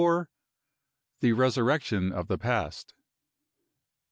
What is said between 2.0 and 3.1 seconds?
OF THE PAST.